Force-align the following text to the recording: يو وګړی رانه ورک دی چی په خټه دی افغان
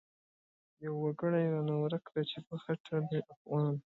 يو 0.83 0.93
وګړی 1.03 1.43
رانه 1.53 1.75
ورک 1.79 2.05
دی 2.13 2.23
چی 2.29 2.39
په 2.47 2.55
خټه 2.63 2.95
دی 3.09 3.19
افغان 3.31 3.75